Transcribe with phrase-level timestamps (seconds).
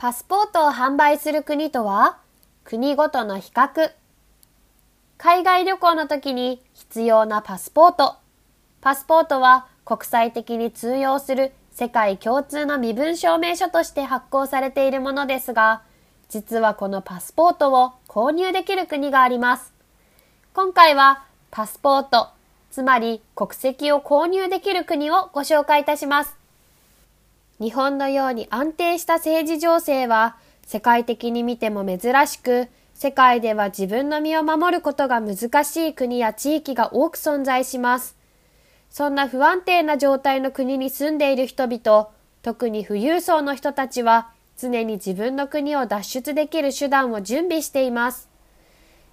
[0.00, 2.16] パスポートを販売する国とは？
[2.64, 3.92] 国ごとの比較。
[5.18, 8.16] 海外旅行の時に必要なパスポート。
[8.80, 15.82] パスポートは国際的に通用する世界共通の身分証明書として発行されているものですが、
[16.30, 19.74] 実はこのパスポートを購入できる国があります。
[20.54, 22.30] 今回はパスポート、
[22.70, 26.39] つまり国籍を購入できる国をご紹介いたします。
[27.60, 38.16] 日本のように安定した政治情勢は世界的に見ても珍しく、世界では自分の身を守ることが難しい国や地域が多く存在します。
[38.88, 42.08] そんな不安定な状態の国に住んでいる人々、
[42.42, 48.30] 特に富裕層の人たちは常に自分の国を脱出できる手段を準備しています。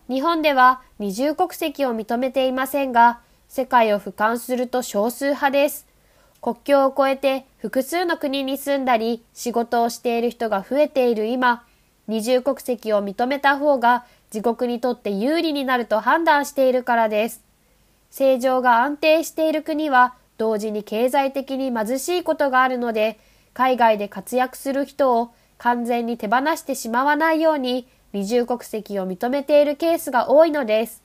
[0.07, 3.19] 日本では二重国籍を認めていませんが、
[3.49, 5.85] 世界を俯瞰すると少数派です。
[6.39, 11.65] 国境を越えて複数の国に住んだり仕事をしている人が増えている今、
[12.07, 17.43] 二重国籍を認めた方が自国にとって有利になると判断しているからです。
[18.09, 23.19] 政情が安定している国は同時に経済的に貧しいことがあるので、
[23.53, 31.01] 海外で活躍する人を完全に手放してしまわないように二重国籍を認めているケースが多いのです。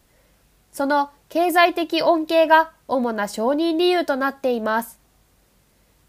[0.70, 5.01] その経済的恩恵が主な承認理由となっています。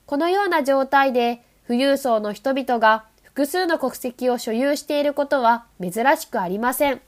[0.05, 7.01] このような状態で富裕層の人々が複数の国籍を所有していることは珍しくありません。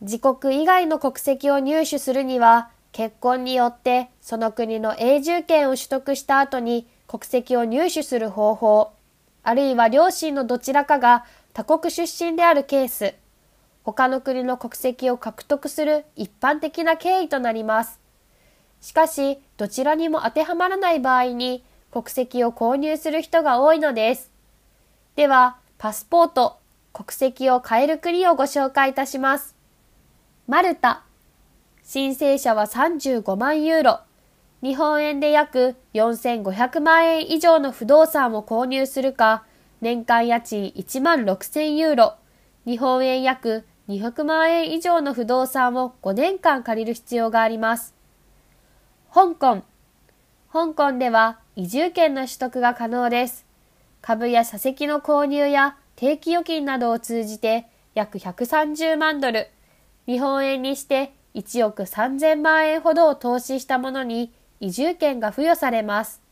[0.00, 8.90] 自国以外の国籍を入手するには結婚によってその国の永住権を取得した後に国籍を入手する方法、
[9.42, 13.14] あるいは両親のどちらかが他国出身であるケース、
[13.82, 18.01] 他の国の国籍を獲得する一般的な経緯となります。
[18.82, 24.30] しかし、どちらにも当てはまらない場合に、国籍を購入する人が多いのです。
[25.14, 26.58] では、パスポート、
[26.92, 29.54] 国籍を変える国をご紹介いたします。
[30.48, 31.04] マルタ。
[31.84, 34.00] 申請者は35万ユーロ。
[34.62, 39.44] 日本円で約4500万円以上の不動産を購入するか、
[39.80, 42.14] 年間家賃1万6000ユーロ。
[42.66, 48.01] 日本円約200万円以上の不動産を5年間借りる必要があります。
[49.14, 49.62] 香港。
[50.50, 53.44] 香港では移住権の取得が可能です。
[54.00, 59.48] 株や社席の購入や定期預金などを通じて約130万ドル、
[60.06, 66.22] 日本円にして1億3000万円ほどを投資したものに移住権が付与されます。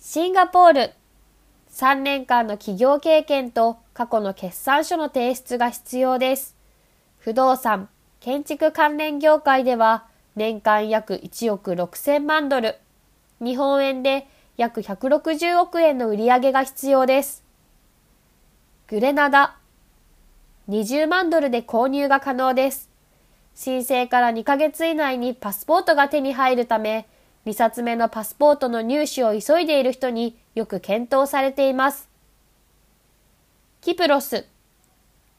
[0.00, 0.92] シンガポール。
[1.70, 6.56] 3年間の企業経験と過去の決算書の提出が必要です。
[7.18, 7.88] 不動産、
[8.18, 12.76] 建築関連業界では年間約1億6000万ドル、
[13.40, 14.26] 日本円で
[14.56, 17.44] 約160億円の売り上げが必要です。
[18.86, 19.56] グレナダ、
[20.68, 22.88] 20万ドルで購入が可能です。
[23.54, 27.08] 申請から2ヶ月以内にパスポートが手に入るため、
[27.44, 32.08] 2冊目のパスポートの入手を急いでいる人によく検討されています。
[33.80, 34.46] キプロス。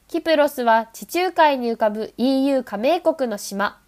[0.08, 3.79] キプロスは地中海に浮かぶ EU 加盟国の島。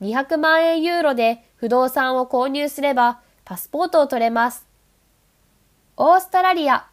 [0.00, 4.66] 200万円ユーロで不動産を購入すればパスポートを取れます。
[5.96, 6.86] オーストラリア。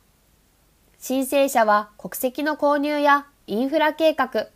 [0.97, 4.47] 申請者は国籍の購入やインフラ計画、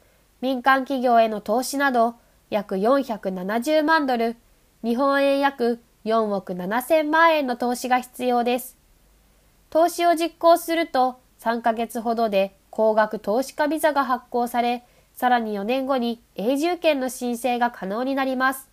[0.41, 2.15] 民間企業への投資など
[2.49, 4.35] 約470万ドル、
[4.83, 8.77] 日本円約4億7000万円の投資が必要です。
[9.69, 14.83] 投資を実行すると3ヶ月ほどで高額投資家ビザが発行され、
[15.19, 18.69] さらに4年後に永住権の申請が可能になります。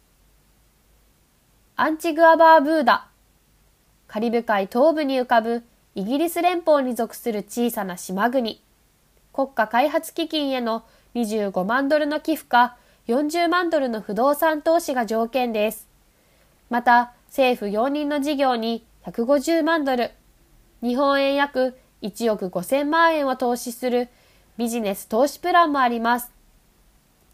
[1.75, 3.09] アンチグアバーブーダ。
[4.07, 5.65] カリブ海東部に浮かぶ
[5.97, 8.63] イギリス連邦に属する小さな島国。
[9.33, 10.85] 国家開発基金への
[11.17, 12.77] 25万ドルの寄付か
[13.09, 15.89] 40万ドルの不動産投資が条件です。
[16.71, 20.13] また、政府容認の事業に150万ドル、
[20.81, 24.09] 日本円約1億5000万円を投資する
[24.57, 26.36] ビジネス投資プランもあります。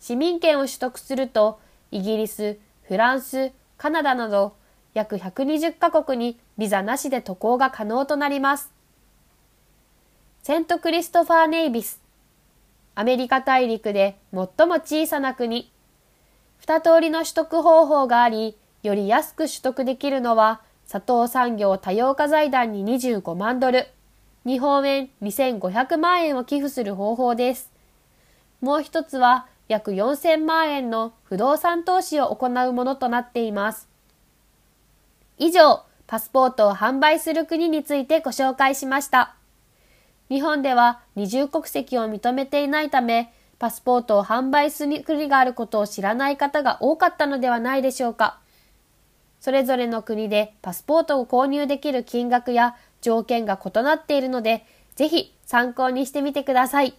[0.03, 1.61] 市民権を取得すると、
[1.93, 2.59] イギリス、
[2.89, 4.57] フランス、カナダなど
[4.95, 8.73] 約120カ国にビザなしで渡航が可能となります。
[10.43, 12.03] セントクリストファー・ネイビス。
[12.97, 15.71] アメリカ大陸で最も小さな国。
[16.59, 23.87] 二通りの取得方法があり、より安く取得できるのは、砂糖産業多様化財団に25万ドル、
[24.45, 27.71] 日本円2500万円を寄付する方法です。
[28.61, 33.89] もう一つは、約4000万円の不動産投資を行うものとなっています。
[35.39, 39.35] 以上、パスポートを販売する国についてご紹介しました。
[40.29, 48.41] 日本では二重国籍を認めていないため、パスポートを販売する国があることを知らない方が多かったのではないでしょうか。
[49.41, 54.67] それぞれの国でパスポートを購入できる金額や条件が異なっているので、
[54.97, 56.95] ぜひ参考にしてみてください。